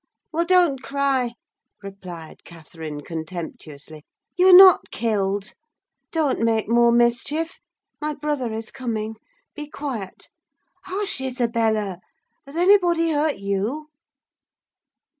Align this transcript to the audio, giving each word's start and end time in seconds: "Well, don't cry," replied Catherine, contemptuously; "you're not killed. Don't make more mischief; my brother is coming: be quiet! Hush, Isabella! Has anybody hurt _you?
"Well, 0.31 0.45
don't 0.45 0.81
cry," 0.81 1.35
replied 1.83 2.43
Catherine, 2.43 3.01
contemptuously; 3.01 4.03
"you're 4.35 4.57
not 4.57 4.89
killed. 4.89 5.53
Don't 6.11 6.39
make 6.39 6.67
more 6.67 6.91
mischief; 6.91 7.59
my 8.01 8.15
brother 8.15 8.51
is 8.51 8.71
coming: 8.71 9.17
be 9.53 9.67
quiet! 9.67 10.29
Hush, 10.85 11.21
Isabella! 11.21 11.99
Has 12.47 12.55
anybody 12.55 13.11
hurt 13.11 13.35
_you? 13.35 13.89